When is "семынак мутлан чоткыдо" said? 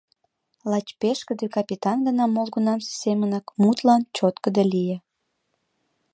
3.03-4.63